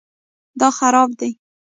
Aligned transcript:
دا 0.59 0.69
خراب 0.77 1.09
دی 1.19 1.31